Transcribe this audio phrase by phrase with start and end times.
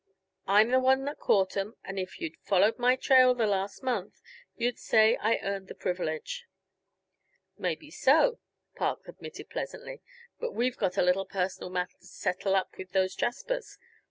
[0.47, 4.19] I'm the one that caught 'em, and if you'd followed my trail the last month
[4.57, 6.47] you'd say I earned the privilege."
[7.55, 8.39] "Maybe so,"
[8.75, 10.01] Park admitted pleasantly,
[10.39, 13.77] "but we've got a little personal matter to settle up with those jaspers.